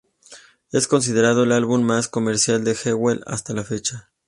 Es 0.71 0.87
considerado 0.87 1.43
el 1.43 1.51
álbum 1.51 1.83
más 1.83 2.07
comercial 2.07 2.63
de 2.63 2.73
Jewel 2.73 3.21
hasta 3.27 3.53
la 3.53 3.63
fecha. 3.63 4.09